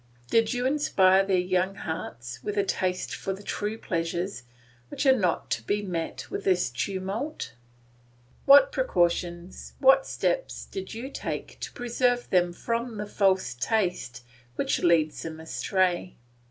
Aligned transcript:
Did 0.31 0.51
you 0.51 0.65
inspire 0.65 1.23
their 1.23 1.37
young 1.37 1.75
hearts 1.75 2.43
with 2.43 2.57
a 2.57 2.63
taste 2.63 3.13
for 3.13 3.33
the 3.33 3.43
true 3.43 3.77
pleasures 3.77 4.41
which 4.89 5.05
are 5.05 5.15
not 5.15 5.51
to 5.51 5.61
be 5.61 5.83
met 5.83 6.27
with 6.31 6.47
in 6.47 6.53
this 6.53 6.71
tumult? 6.71 7.53
What 8.45 8.71
precautions, 8.71 9.73
what 9.77 10.07
steps, 10.07 10.65
did 10.65 10.95
you 10.95 11.11
take 11.11 11.59
to 11.59 11.71
preserve 11.73 12.31
them 12.31 12.51
from 12.51 12.97
the 12.97 13.05
false 13.05 13.53
taste 13.53 14.23
which 14.55 14.79
leads 14.79 15.21
them 15.21 15.39
astray? 15.39 16.15